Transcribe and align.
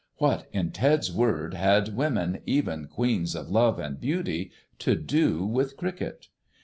What, 0.17 0.47
in 0.51 0.71
Ted's 0.71 1.11
words, 1.13 1.55
had 1.55 1.95
women, 1.95 2.39
even 2.47 2.87
Queens 2.87 3.35
of 3.35 3.51
Love 3.51 3.77
and 3.77 3.99
Beauty, 4.01 4.49
to 4.79 4.95
do 4.95 5.45
with 5.45 5.77
cricket? 5.77 6.29